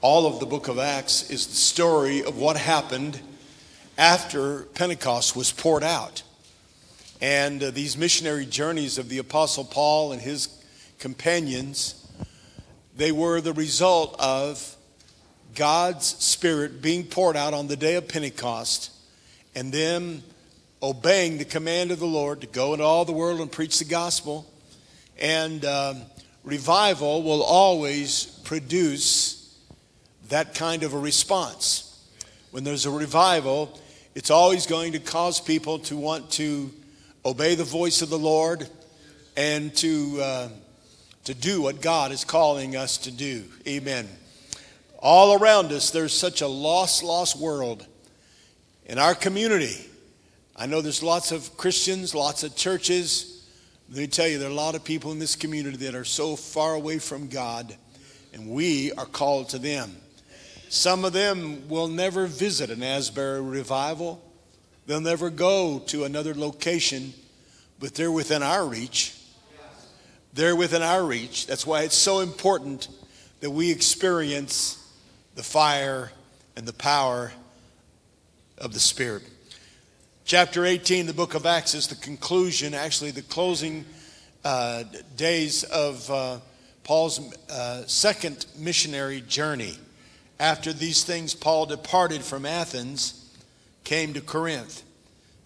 [0.00, 3.20] all of the book of Acts is the story of what happened
[3.98, 6.22] after Pentecost was poured out.
[7.20, 10.48] And uh, these missionary journeys of the Apostle Paul and his
[10.98, 12.10] companions,
[12.96, 14.74] they were the result of
[15.54, 18.92] God's Spirit being poured out on the day of Pentecost
[19.54, 20.22] and them
[20.82, 23.84] obeying the command of the Lord to go into all the world and preach the
[23.84, 24.50] gospel.
[25.20, 26.00] And um,
[26.42, 29.39] revival will always produce
[30.30, 31.86] that kind of a response.
[32.50, 33.78] When there's a revival,
[34.14, 36.72] it's always going to cause people to want to
[37.24, 38.68] obey the voice of the Lord
[39.36, 40.48] and to, uh,
[41.24, 43.44] to do what God is calling us to do.
[43.68, 44.08] Amen.
[44.98, 47.86] All around us, there's such a lost, lost world.
[48.86, 49.86] In our community,
[50.56, 53.48] I know there's lots of Christians, lots of churches.
[53.88, 56.04] Let me tell you, there are a lot of people in this community that are
[56.04, 57.74] so far away from God,
[58.32, 59.96] and we are called to them.
[60.70, 64.22] Some of them will never visit an Asbury revival.
[64.86, 67.12] They'll never go to another location,
[67.80, 69.16] but they're within our reach.
[70.32, 71.48] They're within our reach.
[71.48, 72.86] That's why it's so important
[73.40, 74.78] that we experience
[75.34, 76.12] the fire
[76.54, 77.32] and the power
[78.56, 79.24] of the Spirit.
[80.24, 83.84] Chapter 18, the book of Acts, is the conclusion, actually, the closing
[84.44, 84.84] uh,
[85.16, 86.38] days of uh,
[86.84, 89.76] Paul's uh, second missionary journey.
[90.40, 93.30] After these things, Paul departed from Athens,
[93.84, 94.82] came to Corinth,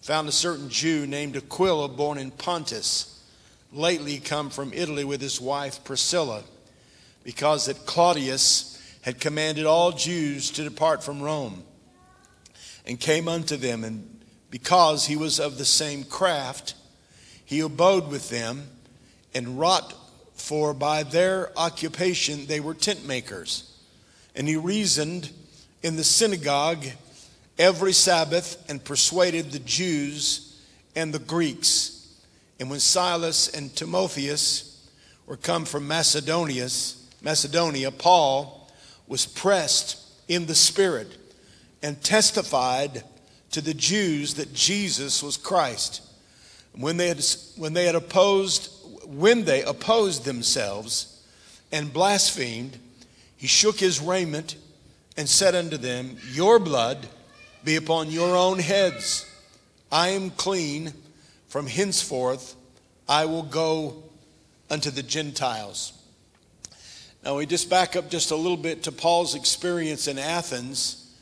[0.01, 3.21] found a certain Jew named Aquila, born in Pontus,
[3.73, 6.45] lately come from Italy with his wife Priscilla,
[7.25, 11.65] because that Claudius had commanded all Jews to depart from Rome,
[12.87, 16.73] and came unto them and because he was of the same craft,
[17.43, 18.69] he abode with them
[19.33, 19.93] and wrought,
[20.35, 23.74] for by their occupation they were tent makers.
[24.35, 25.29] And he reasoned
[25.81, 26.85] in the synagogue
[27.57, 30.61] every Sabbath and persuaded the Jews
[30.95, 32.07] and the Greeks.
[32.59, 34.89] And when Silas and Timotheus
[35.25, 36.67] were come from Macedonia,
[37.21, 38.71] Macedonia, Paul
[39.07, 41.17] was pressed in the Spirit
[41.81, 43.03] and testified
[43.51, 46.01] to the Jews that Jesus was Christ.
[46.73, 47.23] When they had,
[47.55, 48.69] when they had opposed,
[49.05, 51.23] when they opposed themselves
[51.71, 52.77] and blasphemed,
[53.45, 54.55] he shook his raiment
[55.17, 57.05] and said unto them, Your blood
[57.63, 59.23] be upon your own heads.
[59.91, 60.91] I am clean.
[61.47, 62.55] From henceforth
[63.07, 64.01] I will go
[64.71, 65.93] unto the Gentiles.
[67.23, 71.15] Now we just back up just a little bit to Paul's experience in Athens.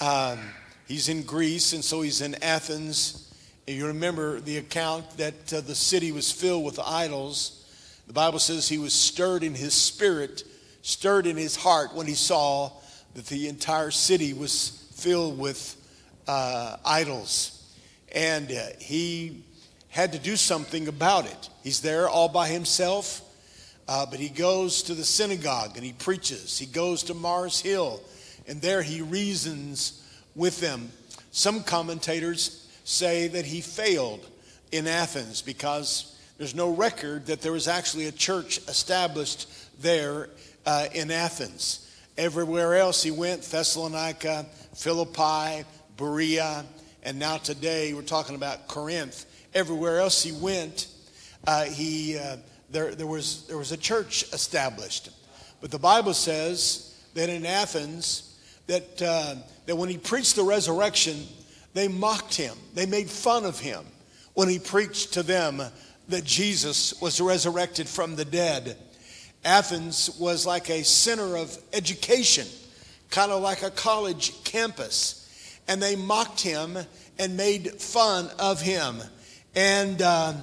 [0.00, 0.40] Um,
[0.88, 3.32] He's in Greece, and so he's in Athens.
[3.68, 7.64] And you remember the account that uh, the city was filled with idols.
[8.08, 10.42] The Bible says he was stirred in his spirit,
[10.88, 12.72] stirred in his heart when he saw
[13.12, 15.76] that the entire city was filled with
[16.26, 17.62] uh, idols.
[18.14, 19.44] And uh, he
[19.90, 21.50] had to do something about it.
[21.62, 23.20] He's there all by himself,
[23.86, 26.58] uh, but he goes to the synagogue and he preaches.
[26.58, 28.00] He goes to Mars Hill,
[28.46, 30.02] and there he reasons
[30.34, 30.90] with them.
[31.32, 34.26] Some commentators say that he failed
[34.72, 39.48] in Athens because there's no record that there was actually a church established
[39.82, 40.30] there
[40.68, 41.90] uh, in Athens.
[42.18, 45.64] Everywhere else he went Thessalonica, Philippi,
[45.96, 46.62] Berea,
[47.02, 49.24] and now today we're talking about Corinth.
[49.54, 50.88] Everywhere else he went,
[51.46, 52.36] uh, he, uh,
[52.70, 55.08] there, there, was, there was a church established.
[55.62, 61.24] But the Bible says that in Athens, that uh, that when he preached the resurrection,
[61.72, 63.86] they mocked him, they made fun of him
[64.34, 65.62] when he preached to them
[66.08, 68.76] that Jesus was resurrected from the dead.
[69.44, 72.46] Athens was like a center of education,
[73.10, 75.14] kind of like a college campus.
[75.68, 76.78] And they mocked him
[77.18, 78.96] and made fun of him.
[79.54, 80.34] And uh,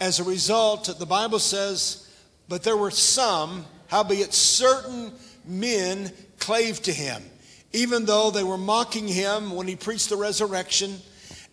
[0.00, 2.08] as a result, the Bible says,
[2.48, 5.12] but there were some, howbeit certain
[5.44, 7.22] men clave to him
[7.72, 10.96] even though they were mocking him when he preached the resurrection.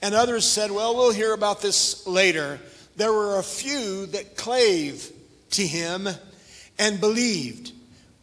[0.01, 2.59] And others said, Well, we'll hear about this later.
[2.95, 5.11] There were a few that clave
[5.51, 6.07] to him
[6.77, 7.71] and believed,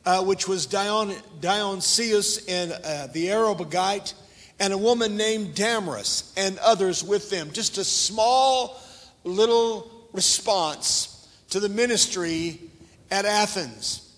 [0.05, 4.15] uh, which was Dion, Dionysius and uh, the Areopagite,
[4.61, 7.51] and a woman named Damaris, and others with them.
[7.53, 8.81] Just a small
[9.25, 12.61] little response to the ministry
[13.11, 14.09] at Athens.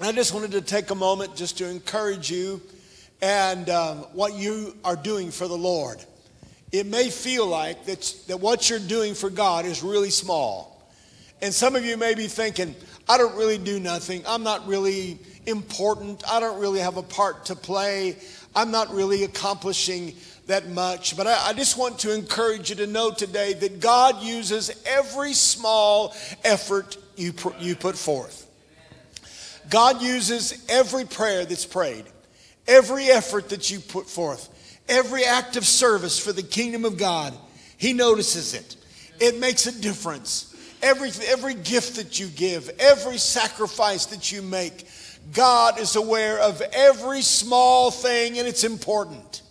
[0.00, 2.62] I just wanted to take a moment just to encourage you
[3.20, 6.02] and um, what you are doing for the Lord.
[6.72, 10.90] It may feel like that, that what you're doing for God is really small.
[11.42, 12.74] And some of you may be thinking,
[13.10, 14.22] I don't really do nothing.
[14.24, 16.22] I'm not really important.
[16.30, 18.14] I don't really have a part to play.
[18.54, 20.14] I'm not really accomplishing
[20.46, 21.16] that much.
[21.16, 25.32] But I, I, just want to encourage you to know today that God uses every
[25.32, 26.14] small
[26.44, 28.46] effort you, you put forth.
[29.68, 32.04] God uses every prayer that's prayed,
[32.68, 34.48] every effort that you put forth,
[34.88, 37.34] every act of service for the kingdom of God.
[37.76, 38.76] He notices it.
[39.18, 40.49] It makes a difference.
[40.82, 44.86] Every, every gift that you give, every sacrifice that you make,
[45.32, 49.42] God is aware of every small thing and it's important.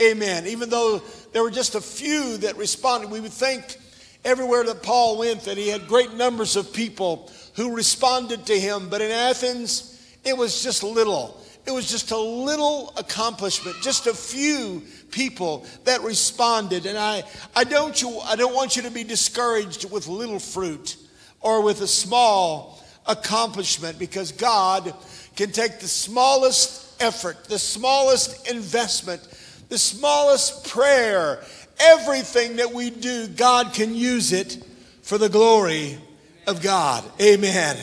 [0.00, 0.46] Amen.
[0.46, 0.98] Even though
[1.32, 3.76] there were just a few that responded, we would think
[4.24, 8.88] everywhere that Paul went that he had great numbers of people who responded to him.
[8.88, 11.40] But in Athens, it was just little.
[11.66, 16.84] It was just a little accomplishment, just a few people that responded.
[16.84, 17.22] And I,
[17.56, 20.96] I, don't, you, I don't want you to be discouraged with little fruit
[21.40, 24.92] or with a small accomplishment because God
[25.36, 29.26] can take the smallest effort, the smallest investment,
[29.68, 31.42] the smallest prayer,
[31.78, 34.62] everything that we do, God can use it
[35.02, 35.98] for the glory
[36.46, 37.04] of God.
[37.20, 37.76] Amen.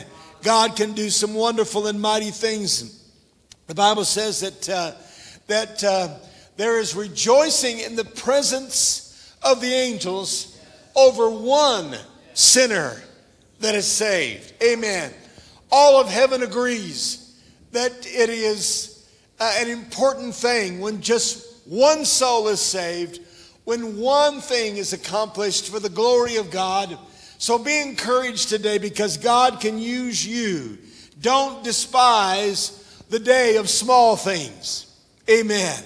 [0.44, 3.00] God can do some wonderful and mighty things.
[3.71, 4.91] The Bible says that, uh,
[5.47, 6.09] that uh,
[6.57, 10.59] there is rejoicing in the presence of the angels
[10.94, 11.95] over one
[12.33, 13.01] sinner
[13.62, 14.51] that is saved.
[14.62, 15.13] Amen.
[15.71, 17.41] All of heaven agrees
[17.71, 19.09] that it is
[19.39, 23.21] uh, an important thing when just one soul is saved,
[23.63, 27.00] when one thing is accomplished for the glory of God.
[27.38, 30.77] So be encouraged today because God can use you.
[31.21, 32.79] Don't despise
[33.12, 34.88] the day of small things.
[35.30, 35.84] Amen.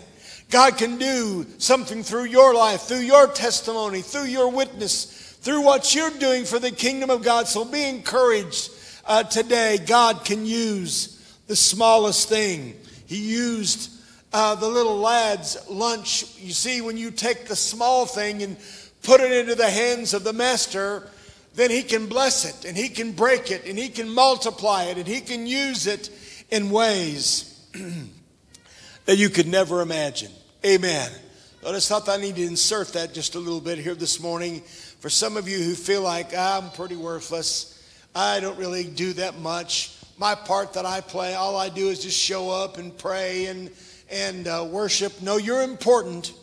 [0.52, 5.96] God can do something through your life, through your testimony, through your witness, through what
[5.96, 7.48] you're doing for the kingdom of God.
[7.48, 8.70] So be encouraged
[9.08, 9.80] uh, today.
[9.88, 12.76] God can use the smallest thing.
[13.08, 13.92] He used
[14.32, 16.38] uh, the little lad's lunch.
[16.38, 18.56] You see, when you take the small thing and
[19.02, 21.10] put it into the hands of the master,
[21.56, 25.00] then he can bless it and he can break it and he can multiply it
[25.00, 26.12] and he can use it
[26.50, 27.68] in ways
[29.06, 30.32] that you could never imagine.
[30.66, 31.12] Amen.
[31.66, 34.62] I just thought I need to insert that just a little bit here this morning.
[35.00, 37.72] For some of you who feel like I'm pretty worthless,
[38.14, 39.98] I don't really do that much.
[40.18, 43.72] My part that I play, all I do is just show up and pray and
[44.12, 45.22] and uh, worship.
[45.22, 46.34] No, you're important.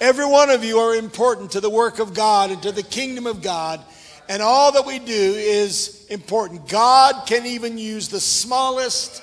[0.00, 3.26] Every one of you are important to the work of God and to the kingdom
[3.26, 3.80] of God.
[4.28, 6.68] And all that we do is important.
[6.68, 9.22] God can even use the smallest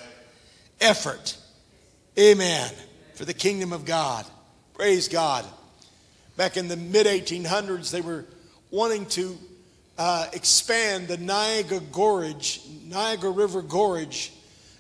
[0.84, 1.38] effort.
[2.20, 2.72] Amen.
[3.16, 4.26] For the kingdom of God.
[4.74, 5.46] Praise God.
[6.36, 8.26] Back in the mid 1800s, they were
[8.72, 9.38] wanting to
[9.98, 14.32] uh, expand the Niagara Gorge, Niagara River Gorge,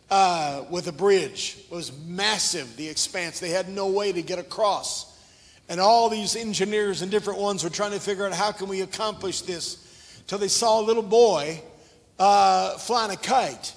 [0.09, 1.57] uh, with a bridge.
[1.69, 3.39] It was massive, the expanse.
[3.39, 5.11] They had no way to get across.
[5.69, 8.81] And all these engineers and different ones were trying to figure out how can we
[8.81, 10.23] accomplish this.
[10.27, 11.61] Till they saw a little boy
[12.19, 13.73] uh, flying a kite.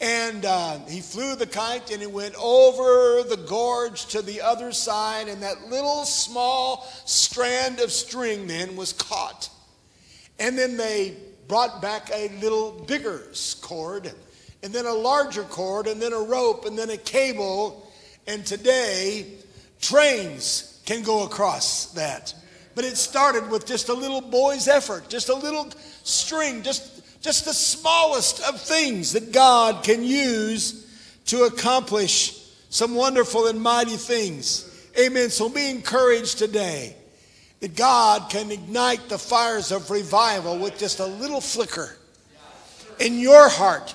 [0.00, 4.72] And uh, he flew the kite and it went over the gorge to the other
[4.72, 5.28] side.
[5.28, 9.50] And that little small strand of string then was caught.
[10.38, 11.16] And then they
[11.48, 13.24] brought back a little bigger
[13.60, 14.12] cord,
[14.62, 17.90] and then a larger cord, and then a rope, and then a cable.
[18.26, 19.26] And today,
[19.80, 22.32] trains can go across that.
[22.74, 25.68] But it started with just a little boy's effort, just a little
[26.04, 26.89] string, just
[27.20, 30.86] just the smallest of things that God can use
[31.26, 34.66] to accomplish some wonderful and mighty things.
[34.98, 35.30] Amen.
[35.30, 36.96] So be encouraged today
[37.60, 41.96] that God can ignite the fires of revival with just a little flicker
[42.98, 43.94] in your heart,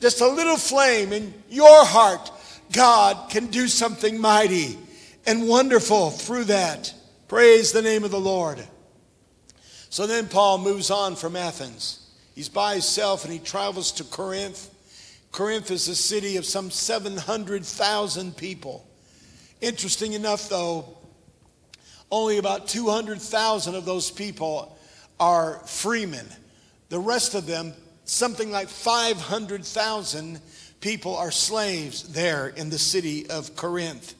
[0.00, 2.30] just a little flame in your heart.
[2.72, 4.76] God can do something mighty
[5.26, 6.92] and wonderful through that.
[7.28, 8.62] Praise the name of the Lord.
[9.90, 11.97] So then Paul moves on from Athens.
[12.38, 14.70] He's by himself and he travels to Corinth.
[15.32, 18.86] Corinth is a city of some 700,000 people.
[19.60, 20.96] Interesting enough, though,
[22.12, 24.78] only about 200,000 of those people
[25.18, 26.28] are freemen.
[26.90, 27.72] The rest of them,
[28.04, 30.40] something like 500,000
[30.80, 34.14] people, are slaves there in the city of Corinth.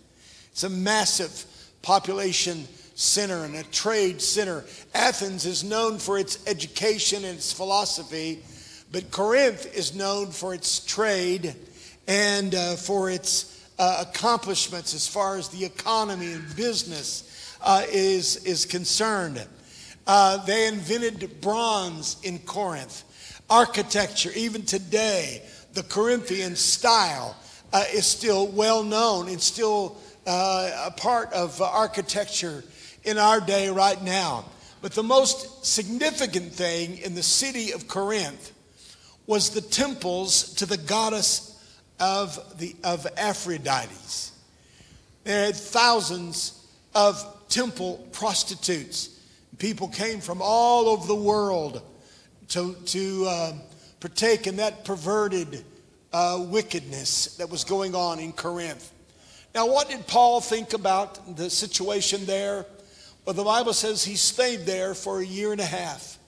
[0.50, 1.44] It's a massive
[1.82, 2.66] population
[2.98, 4.64] center and a trade center.
[4.92, 8.40] Athens is known for its education and its philosophy,
[8.90, 11.54] but Corinth is known for its trade
[12.08, 18.44] and uh, for its uh, accomplishments as far as the economy and business uh, is,
[18.44, 19.46] is concerned.
[20.04, 23.04] Uh, they invented bronze in Corinth,
[23.48, 25.40] architecture, even today
[25.74, 27.36] the Corinthian style
[27.72, 32.64] uh, is still well known and still uh, a part of architecture
[33.04, 34.44] in our day right now.
[34.80, 38.52] But the most significant thing in the city of Corinth
[39.26, 41.62] was the temples to the goddess
[42.00, 43.94] of, the, of Aphrodite.
[45.24, 49.20] There had thousands of temple prostitutes.
[49.58, 51.82] People came from all over the world
[52.48, 53.52] to, to uh,
[54.00, 55.64] partake in that perverted
[56.12, 58.92] uh, wickedness that was going on in Corinth.
[59.54, 62.64] Now, what did Paul think about the situation there?
[63.28, 66.18] Well, the Bible says he stayed there for a year and a half.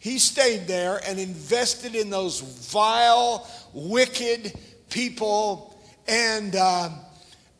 [0.00, 4.52] He stayed there and invested in those vile, wicked
[4.90, 6.88] people and uh,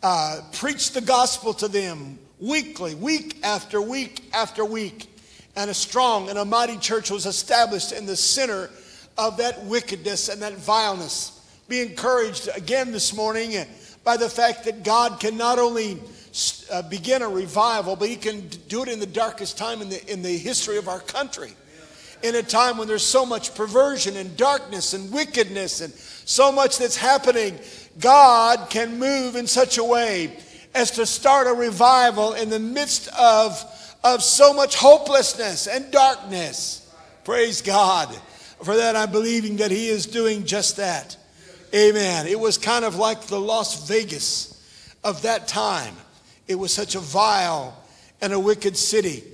[0.03, 5.17] uh, preached the gospel to them weekly, week after week after week.
[5.55, 8.69] And a strong and a mighty church was established in the center
[9.17, 11.41] of that wickedness and that vileness.
[11.69, 13.65] Be encouraged again this morning
[14.03, 16.01] by the fact that God can not only
[16.71, 20.13] uh, begin a revival, but He can do it in the darkest time in the,
[20.13, 21.55] in the history of our country.
[22.23, 26.79] In a time when there's so much perversion and darkness and wickedness and so much
[26.79, 27.59] that's happening,
[27.99, 30.39] God can move in such a way
[30.75, 33.63] as to start a revival in the midst of,
[34.05, 36.95] of so much hopelessness and darkness.
[37.25, 38.09] Praise God.
[38.63, 41.17] For that, I'm believing that He is doing just that.
[41.75, 42.27] Amen.
[42.27, 44.53] It was kind of like the Las Vegas
[45.03, 45.95] of that time.
[46.53, 47.75] It was such a vile
[48.21, 49.25] and a wicked city.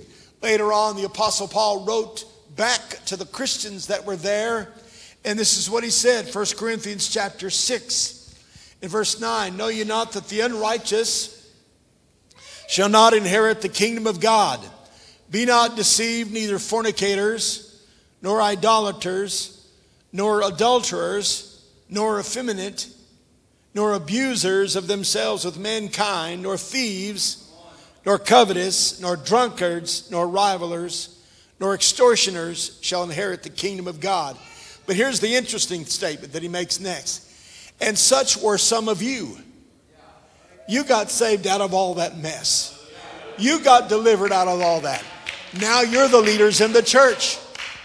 [0.41, 2.23] Later on, the Apostle Paul wrote
[2.55, 4.69] back to the Christians that were there,
[5.25, 8.35] and this is what he said 1 Corinthians chapter 6
[8.81, 11.53] in verse 9 Know ye not that the unrighteous
[12.69, 14.61] shall not inherit the kingdom of God?
[15.29, 17.85] Be not deceived, neither fornicators,
[18.21, 19.67] nor idolaters,
[20.13, 22.87] nor adulterers, nor effeminate,
[23.73, 27.51] nor abusers of themselves with mankind, nor thieves,
[28.05, 31.15] nor covetous, nor drunkards, nor rivalers,
[31.59, 34.37] nor extortioners shall inherit the kingdom of God.
[34.85, 37.25] But here's the interesting statement that he makes next.
[37.81, 39.37] And such were some of you.
[40.67, 42.75] You got saved out of all that mess.
[43.37, 45.03] You got delivered out of all that.
[45.59, 47.37] Now you're the leaders in the church.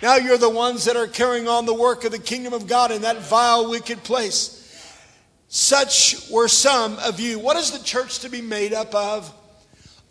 [0.02, 2.90] Now you're the ones that are carrying on the work of the kingdom of God
[2.90, 4.53] in that vile, wicked place.
[5.56, 7.38] Such were some of you.
[7.38, 9.32] What is the church to be made up of?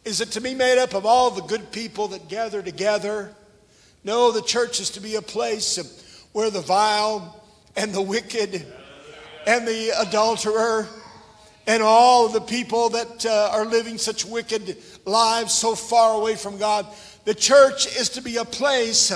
[0.05, 3.35] Is it to be made up of all the good people that gather together?
[4.05, 5.77] No, the church is to be a place
[6.31, 7.43] where the vile
[7.75, 8.65] and the wicked
[9.45, 10.88] and the adulterer
[11.67, 16.57] and all the people that uh, are living such wicked lives so far away from
[16.57, 16.88] God.
[17.25, 19.12] The church is to be a place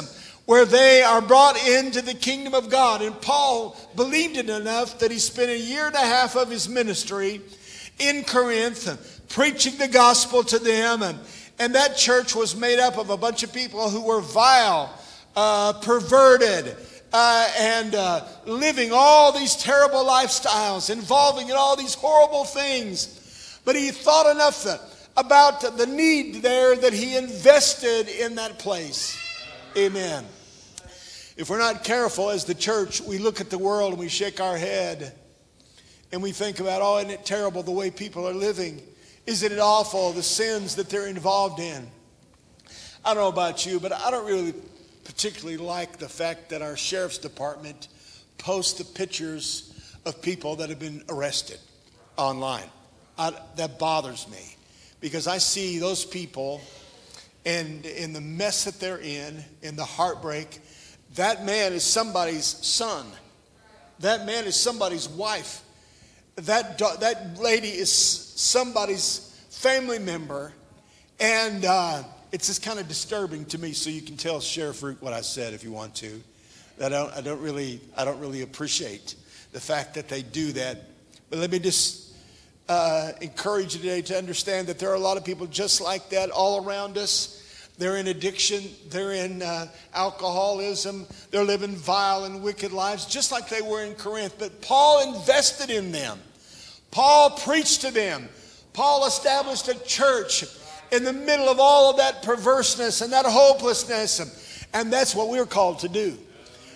[0.47, 3.01] where they are brought into the kingdom of God.
[3.01, 6.69] And Paul believed it enough that he spent a year and a half of his
[6.69, 7.41] ministry
[7.99, 11.03] in Corinth preaching the gospel to them.
[11.03, 11.19] And,
[11.59, 14.97] and that church was made up of a bunch of people who were vile,
[15.35, 16.77] uh, perverted,
[17.11, 23.59] uh, and uh, living all these terrible lifestyles, involving in all these horrible things.
[23.65, 24.65] But he thought enough
[25.17, 29.21] about the need there that he invested in that place.
[29.75, 30.23] Amen.
[31.37, 34.41] If we're not careful as the church, we look at the world and we shake
[34.41, 35.13] our head
[36.11, 38.81] and we think about, oh, isn't it terrible the way people are living?
[39.27, 41.87] Isn't it awful the sins that they're involved in?
[43.05, 44.55] I don't know about you, but I don't really
[45.03, 47.87] particularly like the fact that our sheriff's department
[48.39, 49.73] posts the pictures
[50.05, 51.59] of people that have been arrested
[52.17, 52.69] online.
[53.19, 54.55] I, that bothers me
[55.01, 56.61] because I see those people
[57.45, 60.59] and in the mess that they're in, in the heartbreak.
[61.17, 63.07] That man is somebody's son.
[63.99, 65.63] That man is somebody's wife.
[66.35, 70.53] That, that lady is somebody's family member.
[71.19, 73.73] And uh, it's just kind of disturbing to me.
[73.73, 76.21] So you can tell Sheriff Root what I said if you want to.
[76.77, 79.15] That I don't, I don't really, I don't really appreciate
[79.53, 80.83] the fact that they do that.
[81.31, 82.13] But let me just
[82.69, 86.11] uh, encourage you today to understand that there are a lot of people just like
[86.11, 87.36] that all around us.
[87.77, 93.49] They're in addiction, they're in uh, alcoholism, they're living vile and wicked lives, just like
[93.49, 94.35] they were in Corinth.
[94.39, 96.19] But Paul invested in them.
[96.89, 98.29] Paul preached to them.
[98.73, 100.45] Paul established a church
[100.91, 104.65] in the middle of all of that perverseness and that hopelessness.
[104.73, 106.17] And that's what we're called to do.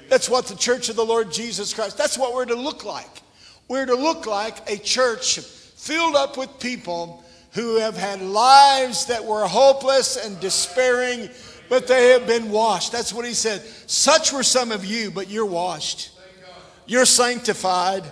[0.10, 3.22] That's what the church of the Lord Jesus Christ, that's what we're to look like.
[3.68, 9.26] We're to look like a church filled up with people who have had lives that
[9.26, 11.30] were hopeless and despairing,
[11.70, 12.92] but they have been washed.
[12.92, 13.62] That's what he said.
[13.88, 16.12] Such were some of you, but you're washed.
[16.86, 18.04] You're sanctified.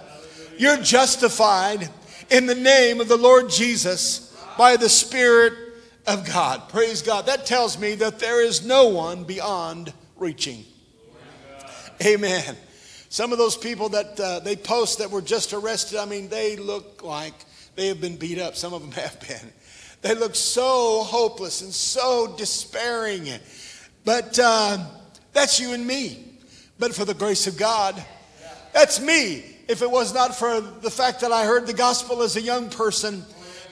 [0.57, 1.89] You're justified
[2.29, 5.53] in the name of the Lord Jesus by the Spirit
[6.05, 6.67] of God.
[6.69, 7.25] Praise God.
[7.25, 10.65] That tells me that there is no one beyond reaching.
[12.05, 12.55] Amen.
[13.09, 16.55] Some of those people that uh, they post that were just arrested, I mean, they
[16.55, 17.33] look like
[17.75, 18.55] they have been beat up.
[18.55, 19.53] Some of them have been.
[20.01, 23.27] They look so hopeless and so despairing.
[24.05, 24.85] But uh,
[25.33, 26.25] that's you and me.
[26.77, 28.01] But for the grace of God,
[28.73, 29.43] that's me.
[29.67, 32.69] If it was not for the fact that I heard the gospel as a young
[32.69, 33.23] person,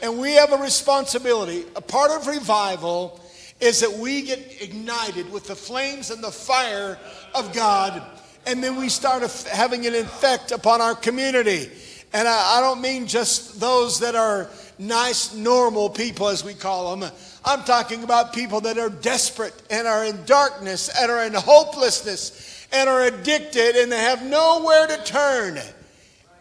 [0.01, 1.66] and we have a responsibility.
[1.75, 3.20] A part of revival
[3.60, 7.00] is that we get ignited with the flames and the fire
[7.34, 8.04] of God,
[8.46, 11.72] and then we start having an effect upon our community.
[12.14, 14.50] And I, I don't mean just those that are
[14.80, 17.12] nice, normal people, as we call them.
[17.44, 22.68] I'm talking about people that are desperate and are in darkness and are in hopelessness
[22.72, 25.60] and are addicted and they have nowhere to turn.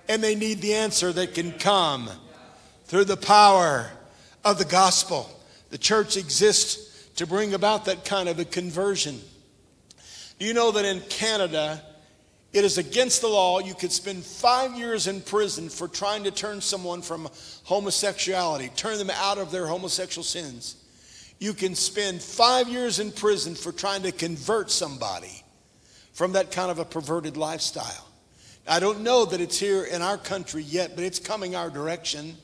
[0.08, 2.08] And they need the answer that can come
[2.84, 3.90] through the power
[4.44, 5.28] of the gospel.
[5.70, 9.20] The church exists to bring about that kind of a conversion.
[10.38, 11.82] Do you know that in Canada,
[12.56, 13.58] it is against the law.
[13.58, 17.28] You could spend five years in prison for trying to turn someone from
[17.64, 20.76] homosexuality, turn them out of their homosexual sins.
[21.38, 25.44] You can spend five years in prison for trying to convert somebody
[26.14, 28.08] from that kind of a perverted lifestyle.
[28.66, 32.38] I don't know that it's here in our country yet, but it's coming our direction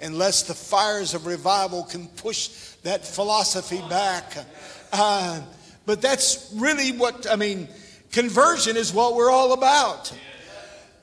[0.00, 2.48] unless the fires of revival can push
[2.84, 4.32] that philosophy back.
[4.94, 5.42] Uh,
[5.84, 7.68] but that's really what, I mean,
[8.12, 10.12] conversion is what we're all about.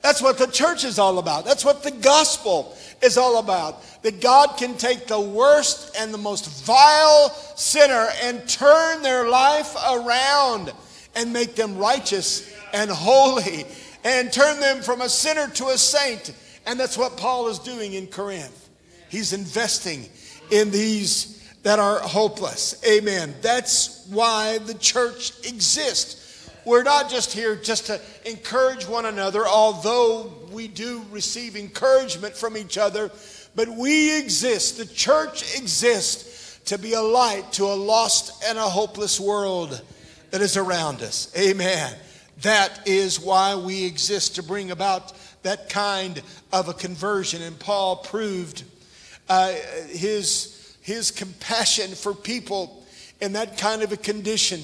[0.02, 1.44] That's what the church is all about.
[1.44, 3.82] That's what the gospel is all about.
[4.02, 9.74] That God can take the worst and the most vile sinner and turn their life
[9.74, 10.72] around
[11.16, 13.66] and make them righteous and holy
[14.04, 16.32] and turn them from a sinner to a saint.
[16.66, 18.68] And that's what Paul is doing in Corinth.
[19.08, 20.08] He's investing
[20.50, 22.80] in these that are hopeless.
[22.88, 23.34] Amen.
[23.42, 26.25] That's why the church exists.
[26.66, 32.56] We're not just here just to encourage one another, although we do receive encouragement from
[32.56, 33.12] each other,
[33.54, 34.76] but we exist.
[34.76, 39.80] The church exists to be a light to a lost and a hopeless world
[40.32, 41.32] that is around us.
[41.38, 41.94] Amen.
[42.42, 45.12] That is why we exist to bring about
[45.44, 46.20] that kind
[46.52, 47.42] of a conversion.
[47.42, 48.64] And Paul proved
[49.28, 49.52] uh,
[49.90, 52.84] his, his compassion for people
[53.20, 54.62] in that kind of a condition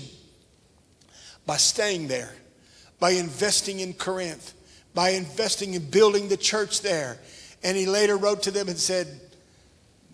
[1.46, 2.32] by staying there,
[3.00, 4.54] by investing in Corinth,
[4.94, 7.18] by investing in building the church there.
[7.62, 9.08] And he later wrote to them and said,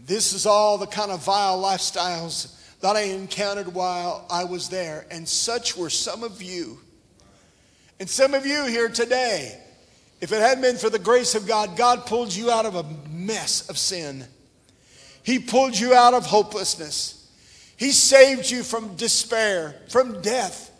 [0.07, 5.07] This is all the kind of vile lifestyles that I encountered while I was there.
[5.11, 6.79] And such were some of you.
[8.01, 9.59] And some of you here today,
[10.21, 12.85] if it hadn't been for the grace of God, God pulled you out of a
[13.09, 14.25] mess of sin.
[15.23, 17.29] He pulled you out of hopelessness.
[17.77, 20.71] He saved you from despair, from death.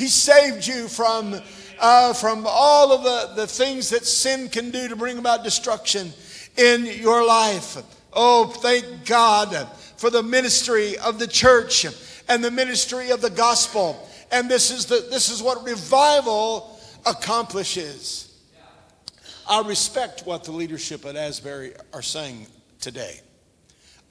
[0.00, 1.38] He saved you from,
[1.78, 6.10] uh, from all of the, the things that sin can do to bring about destruction
[6.56, 7.76] in your life.
[8.14, 11.84] Oh, thank God for the ministry of the church
[12.30, 14.08] and the ministry of the gospel.
[14.32, 18.40] And this is, the, this is what revival accomplishes.
[19.46, 22.46] I respect what the leadership at Asbury are saying
[22.80, 23.20] today.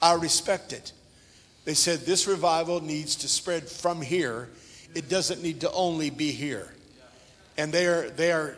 [0.00, 0.92] I respect it.
[1.64, 4.50] They said this revival needs to spread from here.
[4.94, 6.72] It doesn't need to only be here.
[7.56, 8.56] And they are, they are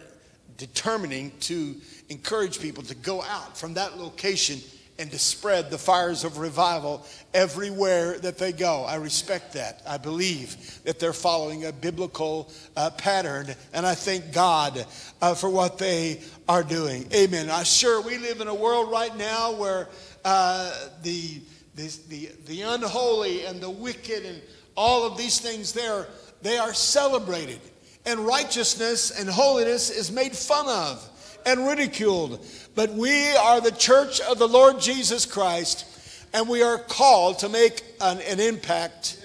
[0.57, 1.75] determining to
[2.09, 4.61] encourage people to go out from that location
[4.99, 8.85] and to spread the fires of revival everywhere that they go.
[8.85, 9.83] I respect that.
[9.87, 14.87] I believe that they're following a biblical uh, pattern, and I thank God
[15.21, 17.09] uh, for what they are doing.
[17.13, 17.51] Amen.
[17.51, 19.89] I sure we live in a world right now where
[20.25, 21.41] uh, the,
[21.75, 24.41] the, the, the unholy and the wicked and
[24.77, 26.07] all of these things there,
[26.43, 27.61] they are celebrated.
[28.05, 31.09] And righteousness and holiness is made fun of
[31.47, 32.45] and ridiculed.
[32.75, 35.87] But we are the church of the Lord Jesus Christ,
[36.33, 39.19] and we are called to make an, an impact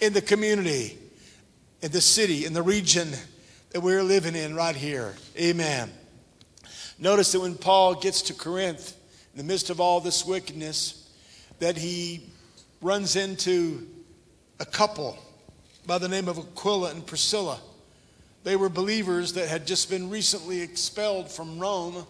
[0.00, 0.98] in the community,
[1.82, 3.10] in the city, in the region
[3.70, 5.14] that we're living in right here.
[5.38, 5.90] Amen.
[6.98, 8.96] Notice that when Paul gets to Corinth,
[9.32, 11.10] in the midst of all this wickedness,
[11.58, 12.30] that he
[12.80, 13.86] runs into
[14.58, 15.18] a couple
[15.86, 17.58] by the name of Aquila and Priscilla.
[18.44, 22.06] They were believers that had just been recently expelled from Rome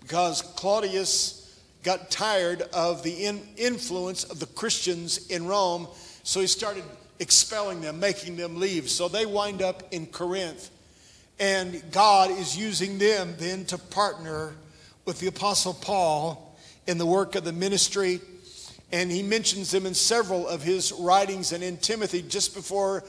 [0.00, 5.88] because Claudius got tired of the in influence of the Christians in Rome,
[6.22, 6.84] so he started
[7.18, 8.88] expelling them, making them leave.
[8.88, 10.70] So they wind up in Corinth.
[11.38, 14.54] And God is using them then to partner
[15.04, 18.20] with the Apostle Paul in the work of the ministry.
[18.92, 21.52] And he mentions them in several of his writings.
[21.52, 23.04] And in Timothy, just before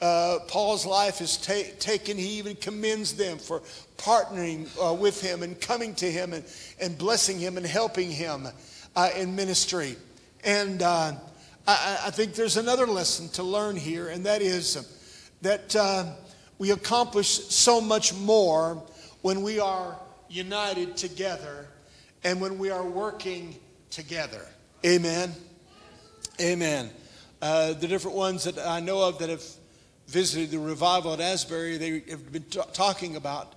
[0.00, 3.60] uh, Paul's life is ta- taken, he even commends them for
[3.96, 6.44] partnering uh, with him and coming to him and,
[6.80, 8.46] and blessing him and helping him
[8.96, 9.96] uh, in ministry.
[10.44, 11.12] And uh,
[11.66, 14.86] I, I, think there's another lesson to learn here, and that is
[15.40, 16.12] that uh,
[16.58, 18.82] we accomplish so much more
[19.22, 21.66] when we are united together
[22.24, 23.56] and when we are working
[23.90, 24.44] together.
[24.84, 25.32] Amen.
[26.38, 26.90] Amen.
[27.40, 29.42] Uh, the different ones that I know of that have
[30.08, 33.54] visited the revival at Asbury, they have been t- talking about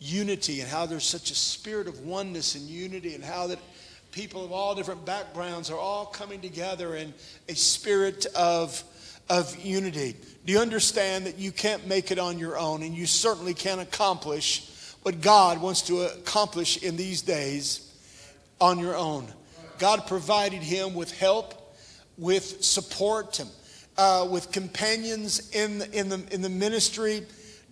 [0.00, 3.58] unity and how there's such a spirit of oneness and unity and how that
[4.12, 7.14] people of all different backgrounds are all coming together in
[7.48, 8.84] a spirit of,
[9.30, 10.14] of unity.
[10.44, 13.80] Do you understand that you can't make it on your own and you certainly can't
[13.80, 14.70] accomplish
[15.04, 17.94] what God wants to accomplish in these days
[18.60, 19.32] on your own?
[19.78, 21.74] God provided him with help,
[22.16, 23.42] with support,
[23.96, 27.22] uh, with companions in the, in, the, in the ministry.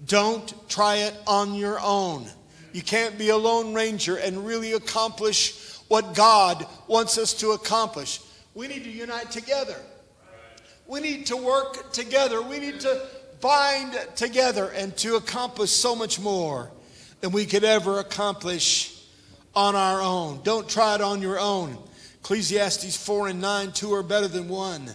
[0.07, 2.27] Don't try it on your own.
[2.73, 8.21] You can't be a lone ranger and really accomplish what God wants us to accomplish.
[8.55, 9.77] We need to unite together.
[10.87, 12.43] We need to work together.
[12.43, 13.07] We need to
[13.41, 16.71] bind together and to accomplish so much more
[17.21, 19.03] than we could ever accomplish
[19.55, 20.41] on our own.
[20.43, 21.79] Don't try it on your own.
[22.25, 24.91] Ecclesiastes 4 and 9, two are better than one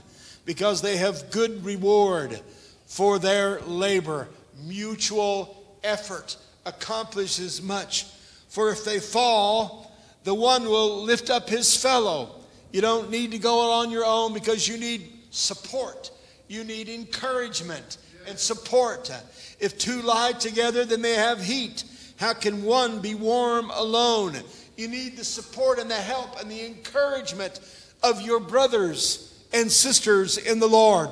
[0.46, 2.42] because they have good reward
[2.88, 4.28] for their labor.
[4.64, 8.08] Mutual effort accomplishes much.
[8.48, 12.32] For if they fall, the one will lift up his fellow.
[12.72, 16.10] You don't need to go on your own because you need support.
[16.48, 19.12] You need encouragement and support.
[19.60, 21.84] If two lie together, then they have heat.
[22.18, 24.36] How can one be warm alone?
[24.80, 27.60] You need the support and the help and the encouragement
[28.02, 31.10] of your brothers and sisters in the Lord.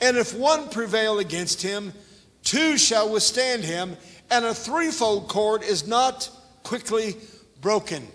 [0.00, 1.92] And if one prevail against him,
[2.42, 3.98] two shall withstand him,
[4.30, 6.30] and a threefold cord is not
[6.62, 7.16] quickly
[7.60, 8.08] broken.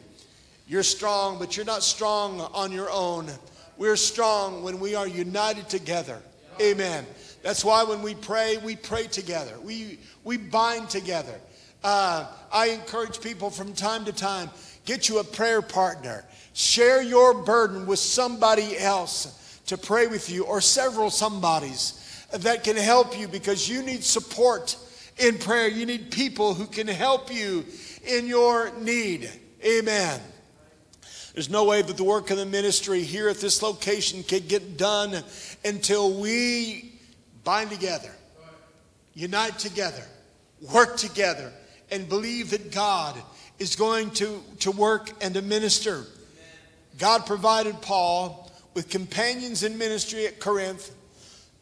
[0.67, 3.29] You're strong, but you're not strong on your own.
[3.77, 6.19] We're strong when we are united together.
[6.60, 7.05] Amen.
[7.43, 9.60] That's why when we pray, we pray together.
[9.60, 11.39] We, we bind together.
[11.83, 14.49] Uh, I encourage people from time to time
[14.88, 16.26] get you a prayer partner.
[16.54, 22.76] Share your burden with somebody else to pray with you or several somebodies that can
[22.76, 24.76] help you because you need support
[25.17, 25.67] in prayer.
[25.67, 27.65] You need people who can help you
[28.06, 29.30] in your need.
[29.63, 30.19] Amen.
[31.34, 34.78] There's no way that the work of the ministry here at this location can get
[34.78, 35.21] done
[35.63, 36.93] until we
[37.43, 38.12] bind together,
[39.13, 40.04] unite together,
[40.73, 41.52] work together,
[41.91, 43.21] and believe that God
[43.59, 46.05] is going to, to work and to minister.
[46.97, 50.91] God provided Paul with companions in ministry at Corinth,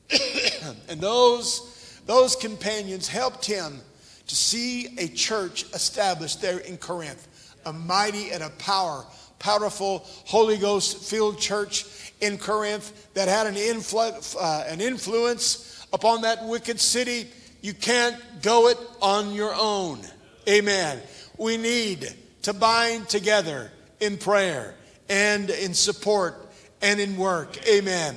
[0.89, 3.79] and those, those companions helped him
[4.27, 7.27] to see a church established there in Corinth,
[7.65, 9.05] a mighty and a power
[9.39, 11.85] powerful Holy Ghost filled church
[12.21, 17.27] in Corinth that had an, influ- uh, an influence upon that wicked city.
[17.61, 19.99] You can't go it on your own.
[20.47, 20.99] Amen.
[21.37, 24.75] We need to bind together in prayer
[25.09, 26.35] and in support
[26.81, 27.57] and in work.
[27.67, 28.15] Amen.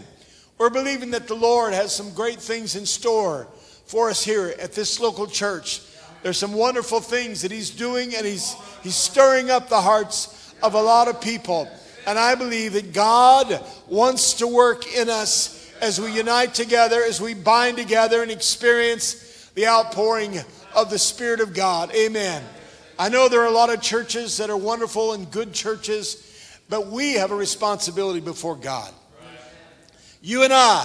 [0.59, 3.47] We're believing that the Lord has some great things in store
[3.87, 5.81] for us here at this local church.
[6.23, 10.75] There's some wonderful things that He's doing, and He's, he's stirring up the hearts of
[10.75, 11.69] a lot of people.
[12.07, 17.21] And I believe that God wants to work in us as we unite together, as
[17.21, 20.39] we bind together and experience the outpouring
[20.75, 21.95] of the Spirit of God.
[21.95, 22.43] Amen.
[23.01, 26.89] I know there are a lot of churches that are wonderful and good churches, but
[26.89, 28.93] we have a responsibility before God.
[30.21, 30.85] You and I,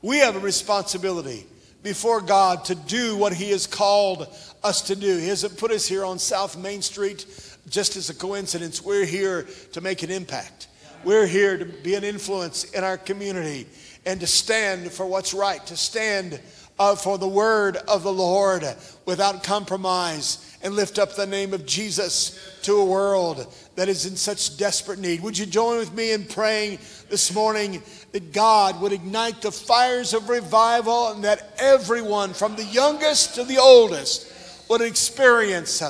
[0.00, 1.46] we have a responsibility
[1.82, 5.16] before God to do what He has called us to do.
[5.16, 7.26] He hasn't put us here on South Main Street
[7.68, 8.80] just as a coincidence.
[8.80, 10.68] We're here to make an impact.
[11.02, 13.66] We're here to be an influence in our community
[14.06, 16.38] and to stand for what's right, to stand
[16.78, 18.64] uh, for the word of the Lord
[19.06, 24.16] without compromise and lift up the name of Jesus to a world that is in
[24.16, 25.22] such desperate need.
[25.22, 30.14] Would you join with me in praying this morning that God would ignite the fires
[30.14, 34.32] of revival and that everyone, from the youngest to the oldest,
[34.68, 35.80] would experience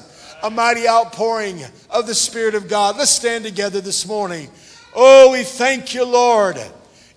[0.43, 2.97] a mighty outpouring of the Spirit of God.
[2.97, 4.51] Let's stand together this morning.
[4.95, 6.59] Oh, we thank you, Lord,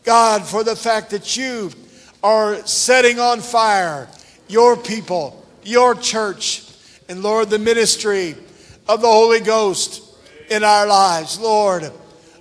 [0.04, 1.72] God, for the fact that you
[2.24, 4.08] are setting on fire
[4.48, 6.64] your people, your church.
[7.12, 8.38] And Lord, the ministry
[8.88, 10.02] of the Holy Ghost
[10.50, 11.38] in our lives.
[11.38, 11.92] Lord,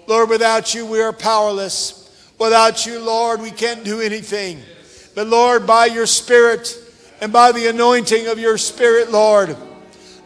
[0.07, 2.09] Lord, without you we are powerless.
[2.39, 4.61] Without you, Lord, we can't do anything.
[5.17, 6.73] But Lord, by your Spirit
[7.21, 9.57] and by the anointing of your Spirit, Lord,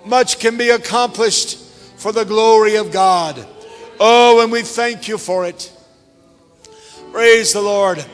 [0.05, 1.57] much can be accomplished
[1.97, 3.49] for the glory of God.
[3.99, 5.73] Oh, and we thank you for it.
[7.13, 8.05] Praise the Lord.